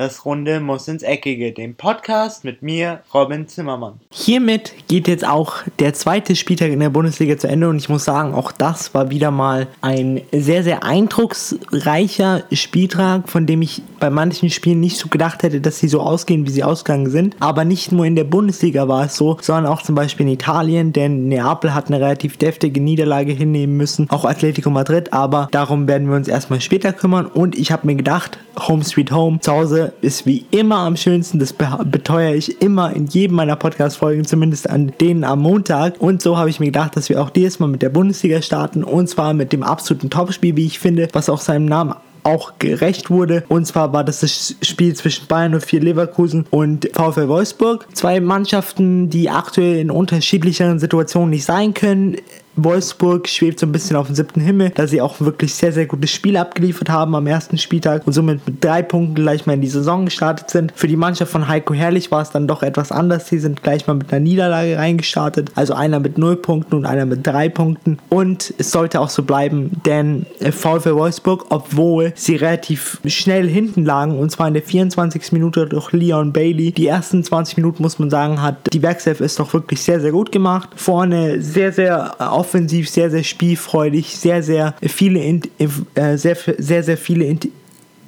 Das 0.00 0.24
Runde 0.24 0.60
muss 0.60 0.88
ins 0.88 1.02
Eckige, 1.02 1.52
dem 1.52 1.74
Podcast 1.74 2.42
mit 2.42 2.62
mir, 2.62 3.00
Robin 3.12 3.46
Zimmermann. 3.48 4.00
Hiermit 4.10 4.72
geht 4.88 5.06
jetzt 5.08 5.28
auch 5.28 5.56
der 5.78 5.92
zweite 5.92 6.36
Spieltag 6.36 6.70
in 6.70 6.80
der 6.80 6.88
Bundesliga 6.88 7.36
zu 7.36 7.48
Ende 7.48 7.68
und 7.68 7.76
ich 7.76 7.90
muss 7.90 8.06
sagen, 8.06 8.32
auch 8.32 8.50
das 8.50 8.94
war 8.94 9.10
wieder 9.10 9.30
mal 9.30 9.66
ein 9.82 10.22
sehr, 10.32 10.62
sehr 10.62 10.84
eindrucksreicher 10.84 12.44
Spieltag, 12.50 13.28
von 13.28 13.44
dem 13.44 13.60
ich 13.60 13.82
bei 14.00 14.08
manchen 14.08 14.48
Spielen 14.48 14.80
nicht 14.80 14.96
so 14.96 15.08
gedacht 15.08 15.42
hätte, 15.42 15.60
dass 15.60 15.80
sie 15.80 15.88
so 15.88 16.00
ausgehen, 16.00 16.46
wie 16.46 16.50
sie 16.50 16.64
ausgegangen 16.64 17.10
sind. 17.10 17.36
Aber 17.38 17.66
nicht 17.66 17.92
nur 17.92 18.06
in 18.06 18.16
der 18.16 18.24
Bundesliga 18.24 18.88
war 18.88 19.04
es 19.04 19.16
so, 19.16 19.36
sondern 19.42 19.66
auch 19.66 19.82
zum 19.82 19.96
Beispiel 19.96 20.24
in 20.24 20.32
Italien, 20.32 20.94
denn 20.94 21.28
Neapel 21.28 21.74
hat 21.74 21.88
eine 21.88 22.00
relativ 22.00 22.38
deftige 22.38 22.80
Niederlage 22.80 23.32
hinnehmen 23.32 23.76
müssen, 23.76 24.08
auch 24.08 24.24
Atletico 24.24 24.70
Madrid, 24.70 25.12
aber 25.12 25.48
darum 25.50 25.86
werden 25.88 26.08
wir 26.08 26.16
uns 26.16 26.26
erstmal 26.26 26.62
später 26.62 26.94
kümmern 26.94 27.26
und 27.26 27.54
ich 27.54 27.70
habe 27.70 27.86
mir 27.86 27.96
gedacht, 27.96 28.38
Home 28.68 28.84
Sweet 28.84 29.12
Home 29.12 29.40
zu 29.40 29.52
Hause 29.52 29.92
ist 30.00 30.26
wie 30.26 30.44
immer 30.50 30.78
am 30.78 30.96
schönsten. 30.96 31.38
Das 31.38 31.52
beteuere 31.52 32.34
ich 32.34 32.60
immer 32.62 32.94
in 32.94 33.06
jedem 33.06 33.36
meiner 33.36 33.56
Podcast-Folgen, 33.56 34.24
zumindest 34.24 34.68
an 34.68 34.92
denen 35.00 35.24
am 35.24 35.40
Montag. 35.40 36.00
Und 36.00 36.22
so 36.22 36.36
habe 36.36 36.50
ich 36.50 36.60
mir 36.60 36.66
gedacht, 36.66 36.96
dass 36.96 37.08
wir 37.08 37.20
auch 37.20 37.30
dieses 37.30 37.58
Mal 37.58 37.68
mit 37.68 37.82
der 37.82 37.90
Bundesliga 37.90 38.42
starten. 38.42 38.84
Und 38.84 39.08
zwar 39.08 39.34
mit 39.34 39.52
dem 39.52 39.62
absoluten 39.62 40.10
Topspiel, 40.10 40.56
wie 40.56 40.66
ich 40.66 40.78
finde, 40.78 41.08
was 41.12 41.28
auch 41.28 41.40
seinem 41.40 41.66
Namen 41.66 41.94
auch 42.22 42.54
gerecht 42.58 43.10
wurde. 43.10 43.44
Und 43.48 43.66
zwar 43.66 43.92
war 43.92 44.04
das 44.04 44.20
das 44.20 44.56
Spiel 44.62 44.94
zwischen 44.94 45.26
Bayern 45.26 45.58
04 45.58 45.80
Leverkusen 45.80 46.46
und 46.50 46.88
VfL 46.92 47.28
Wolfsburg. 47.28 47.86
Zwei 47.94 48.20
Mannschaften, 48.20 49.10
die 49.10 49.30
aktuell 49.30 49.78
in 49.78 49.90
unterschiedlicheren 49.90 50.78
Situationen 50.78 51.30
nicht 51.30 51.44
sein 51.44 51.74
können. 51.74 52.16
Wolfsburg 52.64 53.28
schwebt 53.28 53.60
so 53.60 53.66
ein 53.66 53.72
bisschen 53.72 53.96
auf 53.96 54.06
dem 54.06 54.14
siebten 54.14 54.40
Himmel, 54.40 54.70
da 54.74 54.86
sie 54.86 55.00
auch 55.00 55.20
wirklich 55.20 55.54
sehr, 55.54 55.72
sehr 55.72 55.86
gutes 55.86 56.10
Spiel 56.10 56.36
abgeliefert 56.36 56.88
haben 56.90 57.14
am 57.14 57.26
ersten 57.26 57.58
Spieltag 57.58 58.06
und 58.06 58.12
somit 58.12 58.46
mit 58.46 58.64
drei 58.64 58.82
Punkten 58.82 59.14
gleich 59.14 59.46
mal 59.46 59.54
in 59.54 59.60
die 59.60 59.68
Saison 59.68 60.04
gestartet 60.04 60.50
sind. 60.50 60.72
Für 60.74 60.88
die 60.88 60.96
Mannschaft 60.96 61.32
von 61.32 61.48
Heiko 61.48 61.74
Herrlich 61.74 62.10
war 62.10 62.22
es 62.22 62.30
dann 62.30 62.46
doch 62.46 62.62
etwas 62.62 62.92
anders. 62.92 63.28
Sie 63.28 63.38
sind 63.38 63.62
gleich 63.62 63.86
mal 63.86 63.94
mit 63.94 64.12
einer 64.12 64.20
Niederlage 64.20 64.76
reingestartet. 64.76 65.52
Also 65.54 65.74
einer 65.74 66.00
mit 66.00 66.18
null 66.18 66.36
Punkten 66.36 66.74
und 66.74 66.86
einer 66.86 67.06
mit 67.06 67.26
drei 67.26 67.48
Punkten. 67.48 67.98
Und 68.08 68.54
es 68.58 68.70
sollte 68.70 69.00
auch 69.00 69.10
so 69.10 69.22
bleiben, 69.22 69.70
denn 69.86 70.26
VfL 70.40 70.94
Wolfsburg, 70.94 71.46
obwohl 71.50 72.12
sie 72.14 72.36
relativ 72.36 73.00
schnell 73.06 73.48
hinten 73.48 73.84
lagen, 73.84 74.18
und 74.18 74.30
zwar 74.30 74.48
in 74.48 74.54
der 74.54 74.62
24. 74.62 75.32
Minute 75.32 75.66
durch 75.66 75.92
Leon 75.92 76.32
Bailey, 76.32 76.72
die 76.72 76.86
ersten 76.86 77.22
20 77.22 77.56
Minuten, 77.56 77.82
muss 77.82 77.98
man 77.98 78.10
sagen, 78.10 78.42
hat 78.42 78.72
die 78.72 78.82
Werkself 78.82 79.20
ist 79.20 79.38
doch 79.38 79.52
wirklich 79.52 79.82
sehr, 79.82 80.00
sehr 80.00 80.12
gut 80.12 80.32
gemacht. 80.32 80.70
Vorne 80.76 81.40
sehr, 81.42 81.72
sehr 81.72 82.20
offensiv 82.50 82.88
sehr, 82.88 83.10
sehr 83.10 83.22
spielfreudig, 83.22 84.16
sehr, 84.16 84.42
sehr 84.42 84.74
viele, 84.82 85.20
äh, 85.20 86.16
sehr, 86.16 86.36
sehr, 86.58 86.82
sehr 86.82 86.96
viele 86.96 87.24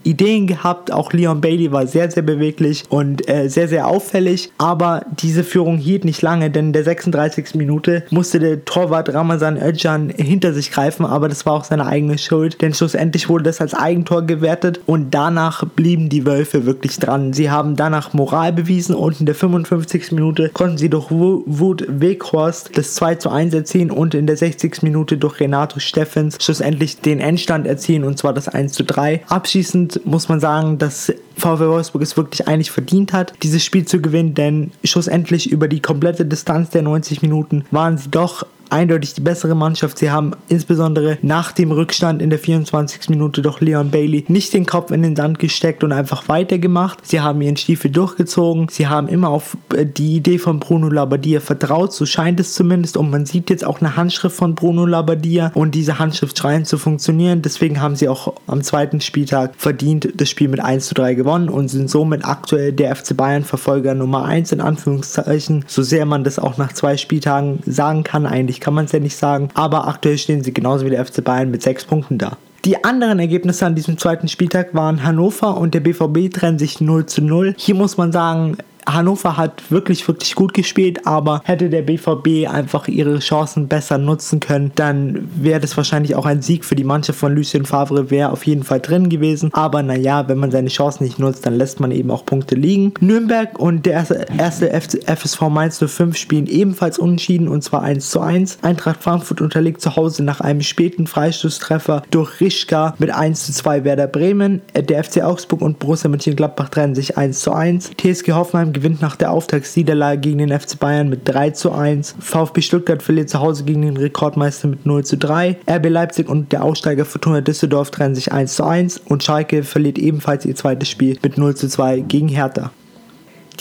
Ideen 0.04 0.46
gehabt. 0.46 0.92
Auch 0.92 1.12
Leon 1.12 1.40
Bailey 1.40 1.72
war 1.72 1.86
sehr, 1.86 2.10
sehr 2.10 2.22
beweglich 2.22 2.84
und 2.88 3.28
äh, 3.28 3.48
sehr, 3.48 3.68
sehr 3.68 3.86
auffällig. 3.86 4.50
Aber 4.58 5.04
diese 5.20 5.44
Führung 5.44 5.78
hielt 5.78 6.04
nicht 6.04 6.22
lange, 6.22 6.50
denn 6.50 6.66
in 6.66 6.72
der 6.72 6.84
36. 6.84 7.54
Minute 7.54 8.04
musste 8.10 8.38
der 8.38 8.64
Torwart 8.64 9.12
Ramazan 9.12 9.56
Özcan 9.56 10.10
hinter 10.10 10.52
sich 10.52 10.70
greifen, 10.70 11.04
aber 11.04 11.28
das 11.28 11.44
war 11.46 11.54
auch 11.54 11.64
seine 11.64 11.86
eigene 11.86 12.18
Schuld, 12.18 12.62
denn 12.62 12.74
schlussendlich 12.74 13.28
wurde 13.28 13.44
das 13.44 13.60
als 13.60 13.74
Eigentor 13.74 14.22
gewertet 14.22 14.80
und 14.86 15.12
danach 15.12 15.64
blieben 15.64 16.08
die 16.08 16.24
Wölfe 16.24 16.66
wirklich 16.66 16.98
dran. 16.98 17.32
Sie 17.32 17.50
haben 17.50 17.76
danach 17.76 18.12
Moral 18.12 18.52
bewiesen 18.52 18.94
und 18.94 19.20
in 19.20 19.26
der 19.26 19.34
55. 19.34 20.12
Minute 20.12 20.50
konnten 20.50 20.78
sie 20.78 20.88
durch 20.88 21.10
Wut 21.10 21.84
Weghorst 21.88 22.70
das 22.74 22.94
2 22.94 23.16
zu 23.16 23.30
1 23.30 23.54
erzielen 23.54 23.90
und 23.90 24.14
in 24.14 24.26
der 24.26 24.36
60. 24.36 24.82
Minute 24.82 25.16
durch 25.18 25.40
Renato 25.40 25.78
Steffens 25.80 26.38
schlussendlich 26.40 27.00
den 27.00 27.20
Endstand 27.20 27.66
erzielen 27.66 28.04
und 28.04 28.18
zwar 28.18 28.32
das 28.32 28.48
1 28.48 28.72
zu 28.72 28.84
3. 28.84 29.22
Abschließend 29.28 29.91
muss 30.04 30.28
man 30.28 30.40
sagen, 30.40 30.78
dass 30.78 31.12
VW 31.36 31.66
Wolfsburg 31.66 32.02
es 32.02 32.16
wirklich 32.16 32.48
eigentlich 32.48 32.70
verdient 32.70 33.12
hat, 33.12 33.32
dieses 33.42 33.64
Spiel 33.64 33.86
zu 33.86 34.00
gewinnen, 34.00 34.34
denn 34.34 34.72
schlussendlich 34.84 35.50
über 35.50 35.68
die 35.68 35.80
komplette 35.80 36.24
Distanz 36.24 36.70
der 36.70 36.82
90 36.82 37.22
Minuten 37.22 37.64
waren 37.70 37.98
sie 37.98 38.10
doch 38.10 38.46
eindeutig 38.72 39.14
die 39.14 39.20
bessere 39.20 39.54
Mannschaft. 39.54 39.98
Sie 39.98 40.10
haben 40.10 40.32
insbesondere 40.48 41.18
nach 41.22 41.52
dem 41.52 41.70
Rückstand 41.70 42.22
in 42.22 42.30
der 42.30 42.38
24. 42.38 43.10
Minute 43.10 43.42
durch 43.42 43.60
Leon 43.60 43.90
Bailey 43.90 44.24
nicht 44.28 44.52
den 44.54 44.66
Kopf 44.66 44.90
in 44.90 45.02
den 45.02 45.14
Sand 45.14 45.38
gesteckt 45.38 45.84
und 45.84 45.92
einfach 45.92 46.28
weitergemacht. 46.28 47.06
Sie 47.06 47.20
haben 47.20 47.40
ihren 47.42 47.56
Stiefel 47.56 47.90
durchgezogen. 47.90 48.68
Sie 48.70 48.86
haben 48.86 49.08
immer 49.08 49.28
auf 49.28 49.56
äh, 49.74 49.84
die 49.84 50.16
Idee 50.16 50.38
von 50.38 50.58
Bruno 50.58 50.88
Labbadia 50.88 51.40
vertraut, 51.40 51.92
so 51.92 52.06
scheint 52.06 52.40
es 52.40 52.54
zumindest. 52.54 52.96
Und 52.96 53.10
man 53.10 53.26
sieht 53.26 53.50
jetzt 53.50 53.64
auch 53.64 53.80
eine 53.80 53.96
Handschrift 53.96 54.36
von 54.36 54.54
Bruno 54.54 54.86
Labbadia 54.86 55.52
und 55.54 55.74
diese 55.74 55.98
Handschrift 55.98 56.38
scheint 56.38 56.66
zu 56.66 56.78
funktionieren. 56.78 57.42
Deswegen 57.42 57.80
haben 57.80 57.96
sie 57.96 58.08
auch 58.08 58.34
am 58.46 58.62
zweiten 58.62 59.00
Spieltag 59.00 59.52
verdient 59.58 60.08
das 60.16 60.30
Spiel 60.30 60.48
mit 60.48 60.60
1 60.60 60.86
zu 60.86 60.94
3 60.94 61.14
gewonnen 61.14 61.48
und 61.50 61.68
sind 61.68 61.90
somit 61.90 62.24
aktuell 62.24 62.72
der 62.72 62.96
FC 62.96 63.16
Bayern 63.16 63.44
Verfolger 63.44 63.94
Nummer 63.94 64.24
1 64.24 64.52
in 64.52 64.60
Anführungszeichen. 64.60 65.64
So 65.66 65.82
sehr 65.82 66.06
man 66.06 66.24
das 66.24 66.38
auch 66.38 66.56
nach 66.56 66.72
zwei 66.72 66.96
Spieltagen 66.96 67.60
sagen 67.66 68.02
kann, 68.04 68.26
eigentlich 68.26 68.61
kann 68.62 68.74
man 68.74 68.86
es 68.86 68.92
ja 68.92 69.00
nicht 69.00 69.16
sagen. 69.16 69.48
Aber 69.54 69.86
aktuell 69.86 70.16
stehen 70.16 70.42
sie 70.42 70.54
genauso 70.54 70.86
wie 70.86 70.90
der 70.90 71.04
FC 71.04 71.22
Bayern 71.22 71.50
mit 71.50 71.62
sechs 71.62 71.84
Punkten 71.84 72.16
da. 72.16 72.38
Die 72.64 72.84
anderen 72.84 73.18
Ergebnisse 73.18 73.66
an 73.66 73.74
diesem 73.74 73.98
zweiten 73.98 74.28
Spieltag 74.28 74.72
waren 74.72 75.02
Hannover 75.02 75.56
und 75.56 75.74
der 75.74 75.80
BVB 75.80 76.32
trennen 76.32 76.60
sich 76.60 76.80
0 76.80 77.06
zu 77.06 77.20
0. 77.20 77.54
Hier 77.58 77.74
muss 77.74 77.96
man 77.96 78.12
sagen, 78.12 78.56
Hannover 78.94 79.36
hat 79.36 79.70
wirklich, 79.70 80.06
wirklich 80.06 80.34
gut 80.34 80.54
gespielt, 80.54 81.06
aber 81.06 81.40
hätte 81.44 81.70
der 81.70 81.82
BVB 81.82 82.48
einfach 82.48 82.88
ihre 82.88 83.18
Chancen 83.18 83.68
besser 83.68 83.98
nutzen 83.98 84.40
können, 84.40 84.72
dann 84.74 85.28
wäre 85.34 85.60
das 85.60 85.76
wahrscheinlich 85.76 86.14
auch 86.14 86.26
ein 86.26 86.42
Sieg 86.42 86.64
für 86.64 86.74
die 86.74 86.84
Mannschaft 86.84 87.18
von 87.18 87.34
Lucien 87.34 87.64
Favre, 87.64 88.10
wäre 88.10 88.30
auf 88.30 88.46
jeden 88.46 88.64
Fall 88.64 88.80
drin 88.80 89.08
gewesen. 89.08 89.50
Aber 89.52 89.82
naja, 89.82 90.28
wenn 90.28 90.38
man 90.38 90.50
seine 90.50 90.68
Chancen 90.68 91.04
nicht 91.04 91.18
nutzt, 91.18 91.46
dann 91.46 91.54
lässt 91.54 91.80
man 91.80 91.90
eben 91.90 92.10
auch 92.10 92.24
Punkte 92.24 92.54
liegen. 92.54 92.94
Nürnberg 93.00 93.58
und 93.58 93.86
der 93.86 94.06
erste, 94.38 94.70
FSV 94.70 95.40
Mainz 95.48 95.78
05 95.78 96.16
spielen 96.16 96.46
ebenfalls 96.46 96.98
unentschieden 96.98 97.48
und 97.48 97.62
zwar 97.62 97.82
1 97.82 98.10
zu 98.10 98.20
1. 98.20 98.58
Eintracht 98.62 99.02
Frankfurt 99.02 99.40
unterliegt 99.40 99.80
zu 99.80 99.96
Hause 99.96 100.22
nach 100.22 100.40
einem 100.40 100.60
späten 100.60 101.06
Freistoßtreffer 101.06 102.02
durch 102.10 102.40
Rischka 102.40 102.94
mit 102.98 103.10
1 103.10 103.46
zu 103.46 103.52
2 103.52 103.84
Werder 103.84 104.06
Bremen. 104.06 104.62
Der 104.74 105.02
FC 105.02 105.22
Augsburg 105.22 105.62
und 105.62 105.78
Borussia 105.78 106.10
Mönchengladbach 106.10 106.68
trennen 106.68 106.94
sich 106.94 107.16
1 107.16 107.40
zu 107.40 107.52
1. 107.52 107.90
TSG 107.96 108.32
Hoffenheim 108.32 108.72
gewinnt 108.72 108.81
nach 109.00 109.16
der 109.16 109.30
Auftaktsniederlage 109.30 110.20
gegen 110.20 110.38
den 110.38 110.58
FC 110.58 110.78
Bayern 110.78 111.08
mit 111.08 111.20
3 111.24 111.50
zu 111.50 111.72
1. 111.72 112.16
VfB 112.18 112.60
Stuttgart 112.60 113.02
verliert 113.02 113.30
zu 113.30 113.40
Hause 113.40 113.64
gegen 113.64 113.82
den 113.82 113.96
Rekordmeister 113.96 114.68
mit 114.68 114.86
0 114.86 115.04
zu 115.04 115.16
3. 115.16 115.58
RB 115.68 115.88
Leipzig 115.88 116.28
und 116.28 116.52
der 116.52 116.64
Aussteiger 116.64 117.04
Fortuna 117.04 117.40
Düsseldorf 117.40 117.90
trennen 117.90 118.14
sich 118.14 118.32
1 118.32 118.56
zu 118.56 118.64
1 118.64 119.02
und 119.06 119.22
Schalke 119.22 119.62
verliert 119.62 119.98
ebenfalls 119.98 120.44
ihr 120.44 120.56
zweites 120.56 120.88
Spiel 120.88 121.18
mit 121.22 121.38
0 121.38 121.54
zu 121.54 121.68
2 121.68 122.00
gegen 122.00 122.28
Hertha. 122.28 122.72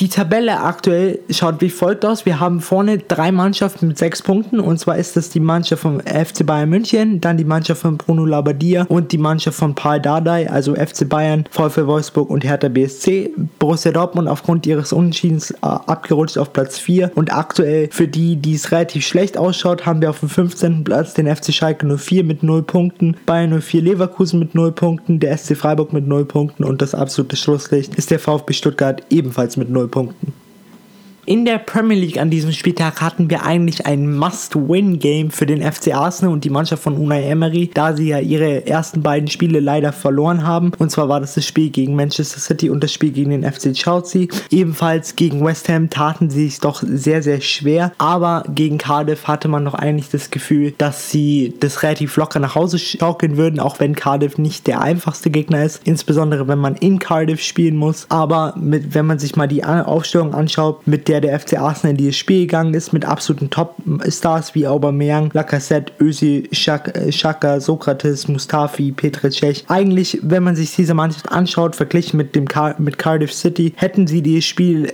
Die 0.01 0.09
Tabelle 0.09 0.62
aktuell 0.62 1.19
schaut 1.29 1.62
wie 1.62 1.69
folgt 1.69 2.06
aus. 2.06 2.25
Wir 2.25 2.39
haben 2.39 2.59
vorne 2.59 2.97
drei 2.97 3.31
Mannschaften 3.31 3.88
mit 3.88 4.00
sechs 4.00 4.23
Punkten. 4.23 4.59
Und 4.59 4.79
zwar 4.79 4.97
ist 4.97 5.16
das 5.16 5.29
die 5.29 5.39
Mannschaft 5.39 5.84
vom 5.84 6.00
FC 6.00 6.44
Bayern 6.44 6.69
München, 6.69 7.22
dann 7.22 7.38
die 7.38 7.45
Mannschaft 7.45 7.81
von 7.81 8.00
Bruno 8.00 8.25
Labbadia 8.25 8.88
und 8.89 9.12
die 9.12 9.19
Mannschaft 9.19 9.59
von 9.59 9.75
Paul 9.75 10.00
Dardai, 10.00 10.50
also 10.50 10.73
FC 10.73 11.07
Bayern, 11.07 11.45
VfL 11.51 11.85
Wolfsburg 11.85 12.31
und 12.31 12.44
Hertha 12.44 12.67
BSC. 12.67 13.29
Borussia 13.59 13.91
Dortmund 13.91 14.28
aufgrund 14.28 14.66
ihres 14.66 14.91
Unentschiedens 14.91 15.51
äh, 15.51 15.57
abgerutscht 15.62 16.39
auf 16.39 16.51
Platz 16.51 16.79
4. 16.79 17.12
Und 17.13 17.31
aktuell 17.31 17.88
für 17.91 18.07
die, 18.07 18.38
die 18.38 18.56
es 18.56 18.72
relativ 18.72 19.06
schlecht 19.06 19.38
ausschaut, 19.38 19.85
haben 19.85 20.01
wir 20.01 20.09
auf 20.09 20.22
dem 20.22 20.29
15. 20.29 20.83
Platz 20.83 21.13
den 21.13 21.28
FC 21.28 21.53
Schalke 21.53 21.85
04 21.85 22.23
mit 22.23 22.41
0 22.41 22.63
Punkten, 22.63 23.18
Bayern 23.28 23.62
04 23.62 23.83
Leverkusen 23.83 24.39
mit 24.39 24.56
0 24.56 24.72
Punkten, 24.72 25.19
der 25.19 25.38
SC 25.38 25.56
Freiburg 25.56 25.94
mit 25.94 26.07
0 26.07 26.25
Punkten 26.25 26.63
und 26.63 26.81
das 26.81 26.95
absolute 26.95 27.35
Schlusslicht 27.35 27.94
ist 27.94 28.09
der 28.09 28.18
VfB 28.18 28.53
Stuttgart 28.53 29.03
ebenfalls 29.12 29.57
mit 29.57 29.69
0 29.69 29.91
Punkten. 29.92 30.34
In 31.31 31.45
der 31.45 31.60
Premier 31.60 31.98
League 31.98 32.19
an 32.19 32.30
diesem 32.30 32.51
Spieltag 32.51 33.00
hatten 33.00 33.30
wir 33.30 33.44
eigentlich 33.44 33.86
ein 33.86 34.18
Must-Win-Game 34.18 35.31
für 35.31 35.45
den 35.45 35.62
FC 35.63 35.95
Arsenal 35.95 36.33
und 36.33 36.44
die 36.44 36.50
Mannschaft 36.50 36.83
von 36.83 36.98
Unai 36.98 37.24
Emery, 37.24 37.72
da 37.74 37.95
sie 37.95 38.10
ja 38.10 38.19
ihre 38.19 38.68
ersten 38.68 39.01
beiden 39.01 39.30
Spiele 39.30 39.62
leider 39.62 39.94
verloren 39.94 40.45
haben. 40.45 40.74
Und 40.78 40.92
zwar 40.92 41.07
war 41.07 41.22
das 41.22 41.36
das 41.36 41.45
Spiel 41.48 41.69
gegen 41.69 41.95
Manchester 41.95 42.42
City 42.42 42.69
und 42.69 42.83
das 42.83 42.92
Spiel 42.92 43.12
gegen 43.12 43.30
den 43.30 43.50
FC 43.50 43.72
Chelsea. 43.72 44.28
Ebenfalls 44.50 45.16
gegen 45.16 45.45
West 45.45 45.69
Ham 45.69 45.89
taten 45.89 46.30
sie 46.30 46.48
es 46.48 46.60
doch 46.60 46.83
sehr, 46.86 47.24
sehr 47.24 47.39
schwer. 47.39 47.94
Aber 47.98 48.44
gegen 48.54 48.78
Cardiff 48.78 49.30
hatte 49.30 49.48
man 49.48 49.63
noch 49.63 49.75
eigentlich 49.75 50.10
das 50.10 50.31
Gefühl, 50.31 50.74
dass 50.78 51.12
sie 51.12 51.54
das 51.62 51.81
relativ 51.81 52.18
locker 52.18 52.39
nach 52.39 52.56
Hause 52.56 52.78
schaukeln 52.78 53.38
würden, 53.38 53.62
auch 53.62 53.80
wenn 53.80 53.95
Cardiff 53.95 54.38
nicht 54.38 54.68
der 54.68 54.81
einfachste 54.81 55.30
Gegner 55.30 55.63
ist. 55.63 55.80
Insbesondere 55.86 56.50
wenn 56.50 56.60
man 56.60 56.75
in 56.75 57.00
Cardiff 57.00 57.42
spielen 57.42 57.78
muss. 57.78 58.06
Aber 58.10 58.54
mit, 58.57 58.94
wenn 58.94 59.06
man 59.06 59.18
sich 59.18 59.38
mal 59.38 59.48
die 59.48 59.63
Aufstellung 59.63 60.33
anschaut, 60.33 60.86
mit 60.86 61.07
der 61.07 61.20
der 61.21 61.39
FC 61.39 61.59
Arsenal 61.59 61.95
dieses 61.95 62.18
Spiel 62.18 62.41
gegangen 62.41 62.73
ist 62.73 62.94
mit 62.94 63.06
absoluten 63.06 63.50
Top-Stars 63.50 64.56
wie 64.56 64.68
Aubameyang, 64.68 65.29
Lacazette, 65.33 65.94
Özil, 66.00 66.47
Xhaka, 66.50 67.59
Sokrates, 67.59 68.27
Mustafi, 68.27 68.91
Petr 68.91 69.29
Cech. 69.29 69.65
Eigentlich, 69.68 70.19
wenn 70.21 70.44
man 70.44 70.56
sich 70.56 70.75
diese 70.75 70.94
Mannschaft 70.94 71.31
anschaut, 71.31 71.75
verglichen 71.75 72.18
mit 72.18 72.35
dem 72.35 72.47
Car 72.47 72.75
mit 72.79 72.97
Cardiff 72.97 73.33
City, 73.33 73.73
hätten 73.75 74.07
sie 74.07 74.21
dieses 74.21 74.45
Spiel 74.45 74.91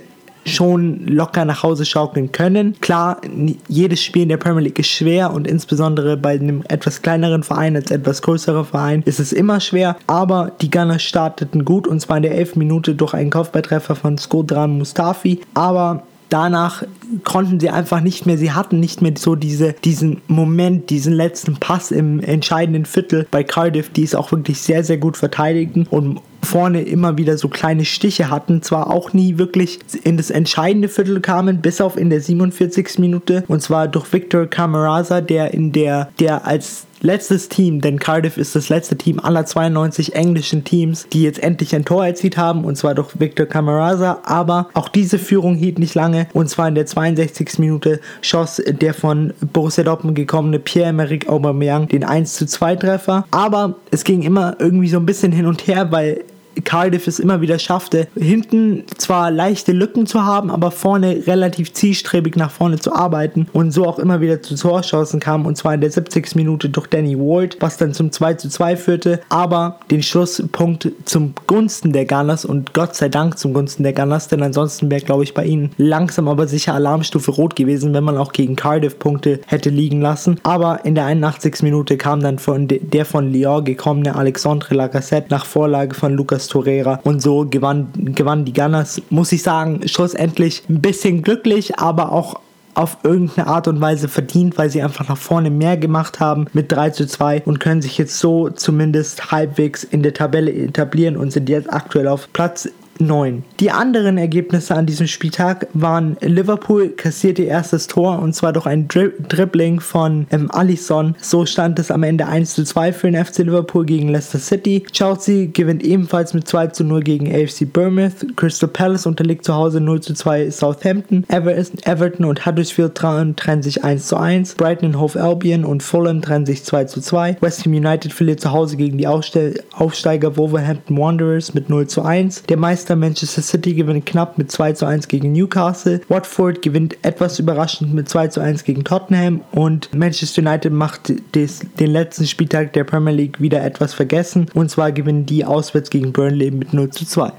schon 0.48 1.06
locker 1.06 1.44
nach 1.44 1.62
Hause 1.62 1.84
schaukeln 1.84 2.32
können. 2.32 2.74
Klar, 2.80 3.20
jedes 3.68 4.02
Spiel 4.02 4.22
in 4.22 4.28
der 4.28 4.36
Premier 4.38 4.62
League 4.62 4.78
ist 4.78 4.88
schwer 4.88 5.32
und 5.32 5.46
insbesondere 5.46 6.16
bei 6.16 6.34
einem 6.34 6.62
etwas 6.68 7.02
kleineren 7.02 7.42
Verein 7.42 7.76
als 7.76 7.90
etwas 7.90 8.22
größerer 8.22 8.64
Verein 8.64 9.02
ist 9.04 9.20
es 9.20 9.32
immer 9.32 9.60
schwer, 9.60 9.96
aber 10.06 10.52
die 10.60 10.70
Gunners 10.70 11.02
starteten 11.02 11.64
gut 11.64 11.86
und 11.86 12.00
zwar 12.00 12.16
in 12.16 12.22
der 12.22 12.34
11. 12.34 12.56
Minute 12.56 12.94
durch 12.94 13.14
einen 13.14 13.30
Kopfballtreffer 13.30 13.94
von 13.94 14.18
Skodran 14.18 14.78
Mustafi, 14.78 15.40
aber 15.54 16.02
danach 16.28 16.84
konnten 17.24 17.60
sie 17.60 17.70
einfach 17.70 18.00
nicht 18.00 18.26
mehr, 18.26 18.38
sie 18.38 18.52
hatten 18.52 18.80
nicht 18.80 19.02
mehr 19.02 19.12
so 19.16 19.34
diese, 19.34 19.72
diesen 19.72 20.20
Moment, 20.26 20.90
diesen 20.90 21.12
letzten 21.12 21.56
Pass 21.56 21.90
im 21.90 22.20
entscheidenden 22.20 22.84
Viertel 22.84 23.26
bei 23.30 23.44
Cardiff, 23.44 23.90
die 23.90 24.04
es 24.04 24.14
auch 24.14 24.32
wirklich 24.32 24.60
sehr, 24.60 24.84
sehr 24.84 24.98
gut 24.98 25.16
verteidigten 25.16 25.86
und 25.90 26.20
vorne 26.42 26.82
immer 26.82 27.18
wieder 27.18 27.36
so 27.36 27.48
kleine 27.48 27.84
Stiche 27.84 28.30
hatten, 28.30 28.62
zwar 28.62 28.90
auch 28.90 29.12
nie 29.12 29.38
wirklich 29.38 29.80
in 30.04 30.16
das 30.16 30.30
entscheidende 30.30 30.88
Viertel 30.88 31.20
kamen, 31.20 31.60
bis 31.60 31.80
auf 31.80 31.96
in 31.96 32.10
der 32.10 32.20
47. 32.20 32.98
Minute 32.98 33.44
und 33.48 33.62
zwar 33.62 33.88
durch 33.88 34.12
Victor 34.12 34.46
Camarasa, 34.46 35.20
der 35.20 35.52
in 35.52 35.72
der, 35.72 36.08
der 36.20 36.46
als 36.46 36.87
letztes 37.00 37.48
Team, 37.48 37.80
denn 37.80 37.98
Cardiff 37.98 38.36
ist 38.36 38.54
das 38.54 38.68
letzte 38.68 38.96
Team 38.96 39.20
aller 39.20 39.46
92 39.46 40.14
englischen 40.14 40.64
Teams, 40.64 41.06
die 41.12 41.22
jetzt 41.22 41.42
endlich 41.42 41.74
ein 41.74 41.84
Tor 41.84 42.06
erzielt 42.06 42.36
haben, 42.36 42.64
und 42.64 42.76
zwar 42.76 42.94
durch 42.94 43.18
Victor 43.18 43.46
Camarasa. 43.46 44.20
Aber 44.24 44.68
auch 44.74 44.88
diese 44.88 45.18
Führung 45.18 45.54
hielt 45.54 45.78
nicht 45.78 45.94
lange, 45.94 46.26
und 46.32 46.48
zwar 46.48 46.68
in 46.68 46.74
der 46.74 46.86
62. 46.86 47.58
Minute 47.58 48.00
schoss 48.20 48.62
der 48.66 48.94
von 48.94 49.32
Borussia 49.52 49.84
Dortmund 49.84 50.16
gekommene 50.16 50.58
Pierre-Emerick 50.58 51.28
Aubameyang 51.28 51.88
den 51.88 52.04
1 52.04 52.34
zu 52.34 52.46
2 52.46 52.76
Treffer. 52.76 53.26
Aber 53.30 53.76
es 53.90 54.04
ging 54.04 54.22
immer 54.22 54.56
irgendwie 54.58 54.88
so 54.88 54.98
ein 54.98 55.06
bisschen 55.06 55.32
hin 55.32 55.46
und 55.46 55.66
her, 55.66 55.90
weil 55.90 56.24
Cardiff 56.62 57.06
es 57.06 57.18
immer 57.18 57.40
wieder 57.40 57.58
schaffte, 57.58 58.08
hinten 58.16 58.84
zwar 58.96 59.30
leichte 59.30 59.72
Lücken 59.72 60.06
zu 60.06 60.24
haben, 60.24 60.50
aber 60.50 60.70
vorne 60.70 61.26
relativ 61.26 61.72
zielstrebig 61.72 62.36
nach 62.36 62.50
vorne 62.50 62.78
zu 62.78 62.94
arbeiten 62.94 63.46
und 63.52 63.72
so 63.72 63.86
auch 63.86 63.98
immer 63.98 64.20
wieder 64.20 64.42
zu 64.42 64.54
Torchancen 64.56 65.20
kam 65.20 65.46
und 65.46 65.56
zwar 65.56 65.74
in 65.74 65.80
der 65.80 65.90
70. 65.90 66.34
Minute 66.34 66.68
durch 66.68 66.86
Danny 66.86 67.18
Ward, 67.18 67.56
was 67.60 67.76
dann 67.76 67.94
zum 67.94 68.12
2 68.12 68.34
zu 68.34 68.48
2 68.48 68.76
führte, 68.76 69.20
aber 69.28 69.78
den 69.90 70.02
Schlusspunkt 70.02 70.90
zum 71.04 71.34
Gunsten 71.46 71.92
der 71.92 72.06
Gunners 72.06 72.44
und 72.44 72.74
Gott 72.74 72.96
sei 72.96 73.08
Dank 73.08 73.38
zum 73.38 73.52
Gunsten 73.52 73.82
der 73.82 73.92
Gunners, 73.92 74.28
denn 74.28 74.42
ansonsten 74.42 74.90
wäre 74.90 75.02
glaube 75.02 75.24
ich 75.24 75.34
bei 75.34 75.44
ihnen 75.44 75.70
langsam 75.76 76.28
aber 76.28 76.48
sicher 76.48 76.74
Alarmstufe 76.74 77.30
rot 77.30 77.56
gewesen, 77.56 77.94
wenn 77.94 78.04
man 78.04 78.16
auch 78.16 78.32
gegen 78.32 78.56
Cardiff 78.56 78.98
Punkte 78.98 79.40
hätte 79.46 79.70
liegen 79.70 80.00
lassen, 80.00 80.40
aber 80.42 80.84
in 80.84 80.94
der 80.94 81.06
81. 81.06 81.62
Minute 81.62 81.96
kam 81.96 82.20
dann 82.20 82.38
von 82.38 82.68
der 82.68 83.04
von 83.04 83.32
Lyon 83.32 83.64
gekommene 83.64 84.16
Alexandre 84.16 84.74
Lacazette 84.74 85.28
nach 85.30 85.44
Vorlage 85.44 85.94
von 85.94 86.14
Lucas 86.14 86.47
Torreira. 86.48 87.00
Und 87.04 87.20
so 87.20 87.46
gewann, 87.48 87.88
gewann 87.94 88.44
die 88.44 88.52
Gunners, 88.52 89.02
muss 89.10 89.32
ich 89.32 89.42
sagen, 89.42 89.86
schlussendlich 89.86 90.62
ein 90.68 90.80
bisschen 90.80 91.22
glücklich, 91.22 91.78
aber 91.78 92.12
auch 92.12 92.40
auf 92.78 92.98
irgendeine 93.02 93.48
Art 93.48 93.66
und 93.66 93.80
Weise 93.80 94.06
verdient, 94.06 94.56
weil 94.56 94.70
sie 94.70 94.82
einfach 94.82 95.08
nach 95.08 95.16
vorne 95.16 95.50
mehr 95.50 95.76
gemacht 95.76 96.20
haben 96.20 96.46
mit 96.52 96.70
3 96.70 96.90
zu 96.90 97.08
2 97.08 97.42
und 97.44 97.58
können 97.58 97.82
sich 97.82 97.98
jetzt 97.98 98.20
so 98.20 98.50
zumindest 98.50 99.32
halbwegs 99.32 99.82
in 99.82 100.04
der 100.04 100.14
Tabelle 100.14 100.52
etablieren 100.52 101.16
und 101.16 101.32
sind 101.32 101.48
jetzt 101.48 101.72
aktuell 101.72 102.06
auf 102.06 102.32
Platz 102.32 102.68
9. 102.98 103.44
Die 103.60 103.70
anderen 103.70 104.18
Ergebnisse 104.18 104.74
an 104.74 104.86
diesem 104.86 105.06
Spieltag 105.06 105.66
waren 105.74 106.16
Liverpool 106.20 106.90
kassierte 106.90 107.42
erstes 107.42 107.86
Tor 107.86 108.20
und 108.20 108.34
zwar 108.34 108.52
durch 108.52 108.66
ein 108.66 108.88
Dri 108.88 109.10
Dribbling 109.28 109.80
von 109.80 110.26
ähm, 110.30 110.50
Alisson. 110.50 111.14
So 111.20 111.46
stand 111.46 111.78
es 111.78 111.90
am 111.90 112.02
Ende 112.02 112.26
1 112.26 112.54
zu 112.54 112.64
2 112.64 112.92
für 112.92 113.10
den 113.10 113.24
FC 113.24 113.38
Liverpool 113.38 113.86
gegen 113.86 114.08
Leicester 114.08 114.38
City. 114.38 114.84
Chelsea 114.92 115.48
gewinnt 115.52 115.82
ebenfalls 115.82 116.34
mit 116.34 116.48
2 116.48 116.68
zu 116.68 116.84
0 116.84 117.02
gegen 117.02 117.32
AFC 117.32 117.72
Bournemouth. 117.72 118.36
Crystal 118.36 118.68
Palace 118.68 119.06
unterliegt 119.06 119.44
zu 119.44 119.54
Hause 119.54 119.80
0 119.80 120.00
zu 120.00 120.14
2 120.14 120.50
Southampton. 120.50 121.24
Ever 121.28 121.54
Everton 121.84 122.24
und 122.24 122.46
Huddersfield 122.46 122.94
trennen 122.94 123.62
sich 123.62 123.84
1 123.84 124.06
zu 124.06 124.16
1. 124.16 124.54
Brighton 124.54 124.90
und 124.90 125.00
Hove 125.00 125.20
Albion 125.20 125.64
und 125.64 125.82
Fulham 125.82 126.22
trennen 126.22 126.46
sich 126.46 126.64
2 126.64 126.84
zu 126.84 127.00
2. 127.00 127.38
West 127.40 127.64
Ham 127.64 127.72
United 127.72 128.12
verliert 128.12 128.40
zu 128.40 128.52
Hause 128.52 128.76
gegen 128.76 128.98
die 128.98 129.06
Aufsteiger 129.06 130.36
Wolverhampton 130.36 130.96
Wanderers 130.96 131.54
mit 131.54 131.68
0 131.68 131.86
zu 131.86 132.02
1. 132.02 132.44
Der 132.44 132.56
Meister 132.56 132.87
Meister 132.88 132.96
Manchester 132.96 133.42
City 133.42 133.74
gewinnt 133.74 134.06
knapp 134.06 134.38
mit 134.38 134.50
2 134.50 134.72
zu 134.72 134.86
1 134.86 135.08
gegen 135.08 135.32
Newcastle. 135.32 136.00
Watford 136.08 136.62
gewinnt 136.62 136.96
etwas 137.02 137.38
überraschend 137.38 137.92
mit 137.92 138.08
2 138.08 138.28
zu 138.28 138.40
1 138.40 138.64
gegen 138.64 138.82
Tottenham 138.82 139.42
und 139.52 139.92
Manchester 139.94 140.40
United 140.40 140.72
macht 140.72 141.12
des, 141.34 141.60
den 141.78 141.90
letzten 141.90 142.26
Spieltag 142.26 142.72
der 142.72 142.84
Premier 142.84 143.12
League 143.12 143.42
wieder 143.42 143.62
etwas 143.62 143.92
vergessen 143.92 144.46
und 144.54 144.70
zwar 144.70 144.90
gewinnen 144.92 145.26
die 145.26 145.44
auswärts 145.44 145.90
gegen 145.90 146.14
Burnley 146.14 146.50
mit 146.50 146.72
0 146.72 146.88
zu 146.88 147.04
2. 147.04 147.30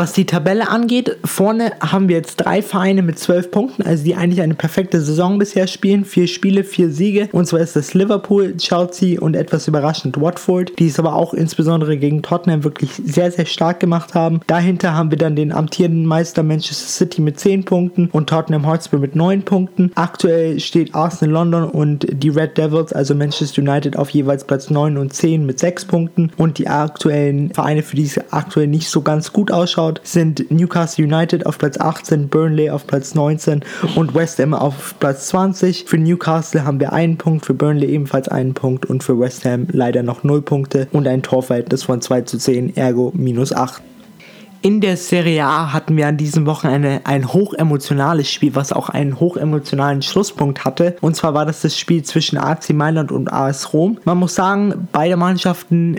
Was 0.00 0.12
die 0.12 0.26
Tabelle 0.26 0.68
angeht, 0.68 1.16
vorne 1.24 1.72
haben 1.80 2.08
wir 2.08 2.14
jetzt 2.14 2.36
drei 2.36 2.62
Vereine 2.62 3.02
mit 3.02 3.18
zwölf 3.18 3.50
Punkten, 3.50 3.82
also 3.82 4.04
die 4.04 4.14
eigentlich 4.14 4.40
eine 4.42 4.54
perfekte 4.54 5.00
Saison 5.00 5.40
bisher 5.40 5.66
spielen. 5.66 6.04
Vier 6.04 6.28
Spiele, 6.28 6.62
vier 6.62 6.92
Siege. 6.92 7.28
Und 7.32 7.48
zwar 7.48 7.58
ist 7.58 7.74
das 7.74 7.94
Liverpool, 7.94 8.56
Chelsea 8.58 9.20
und 9.20 9.34
etwas 9.34 9.66
überraschend 9.66 10.20
Watford, 10.20 10.78
die 10.78 10.86
es 10.86 11.00
aber 11.00 11.16
auch 11.16 11.34
insbesondere 11.34 11.96
gegen 11.96 12.22
Tottenham 12.22 12.62
wirklich 12.62 12.92
sehr, 12.92 13.32
sehr 13.32 13.46
stark 13.46 13.80
gemacht 13.80 14.14
haben. 14.14 14.38
Dahinter 14.46 14.94
haben 14.94 15.10
wir 15.10 15.18
dann 15.18 15.34
den 15.34 15.50
amtierenden 15.50 16.06
Meister 16.06 16.44
Manchester 16.44 16.86
City 16.86 17.20
mit 17.20 17.40
zehn 17.40 17.64
Punkten 17.64 18.08
und 18.12 18.28
Tottenham 18.28 18.68
Hotspur 18.68 19.00
mit 19.00 19.16
neun 19.16 19.42
Punkten. 19.42 19.90
Aktuell 19.96 20.60
steht 20.60 20.94
Arsenal 20.94 21.32
London 21.32 21.64
und 21.64 22.06
die 22.08 22.28
Red 22.28 22.56
Devils, 22.56 22.92
also 22.92 23.16
Manchester 23.16 23.62
United, 23.62 23.96
auf 23.96 24.10
jeweils 24.10 24.44
Platz 24.44 24.70
9 24.70 24.96
und 24.96 25.12
10 25.12 25.44
mit 25.44 25.58
sechs 25.58 25.84
Punkten. 25.84 26.30
Und 26.36 26.58
die 26.58 26.68
aktuellen 26.68 27.52
Vereine, 27.52 27.82
für 27.82 27.96
die 27.96 28.04
es 28.04 28.20
aktuell 28.30 28.68
nicht 28.68 28.88
so 28.90 29.02
ganz 29.02 29.32
gut 29.32 29.50
ausschaut, 29.50 29.87
anschaut, 29.88 30.00
sind 30.04 30.50
Newcastle 30.50 31.04
United 31.04 31.46
auf 31.46 31.58
Platz 31.58 31.78
18, 31.78 32.28
Burnley 32.28 32.70
auf 32.70 32.86
Platz 32.86 33.14
19 33.14 33.64
und 33.96 34.14
West 34.14 34.38
Ham 34.38 34.54
auf 34.54 34.94
Platz 34.98 35.28
20. 35.28 35.84
Für 35.86 35.98
Newcastle 35.98 36.64
haben 36.64 36.80
wir 36.80 36.92
einen 36.92 37.16
Punkt, 37.16 37.46
für 37.46 37.54
Burnley 37.54 37.86
ebenfalls 37.88 38.28
einen 38.28 38.54
Punkt 38.54 38.86
und 38.86 39.02
für 39.02 39.18
West 39.18 39.44
Ham 39.44 39.66
leider 39.70 40.02
noch 40.02 40.24
0 40.24 40.42
Punkte 40.42 40.88
und 40.92 41.06
ein 41.06 41.22
Torverhältnis 41.22 41.84
von 41.84 42.00
2 42.00 42.22
zu 42.22 42.38
10, 42.38 42.76
ergo 42.76 43.12
minus 43.14 43.52
8. 43.52 43.82
In 44.60 44.80
der 44.80 44.96
Serie 44.96 45.44
A 45.44 45.72
hatten 45.72 45.96
wir 45.96 46.08
an 46.08 46.16
diesem 46.16 46.44
Wochenende 46.44 47.02
ein 47.04 47.32
hochemotionales 47.32 48.28
Spiel, 48.28 48.56
was 48.56 48.72
auch 48.72 48.88
einen 48.88 49.20
hochemotionalen 49.20 50.02
Schlusspunkt 50.02 50.64
hatte. 50.64 50.96
Und 51.00 51.14
zwar 51.14 51.32
war 51.32 51.46
das 51.46 51.62
das 51.62 51.78
Spiel 51.78 52.02
zwischen 52.02 52.38
AC 52.38 52.70
Mailand 52.70 53.12
und 53.12 53.32
AS 53.32 53.72
Rom. 53.72 53.98
Man 54.04 54.18
muss 54.18 54.34
sagen, 54.34 54.88
beide 54.90 55.16
Mannschaften 55.16 55.98